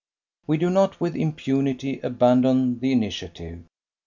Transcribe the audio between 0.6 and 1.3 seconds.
not with